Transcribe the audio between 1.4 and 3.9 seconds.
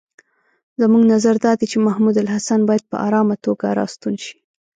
دا دی چې محمودالحسن باید په آرامه توګه را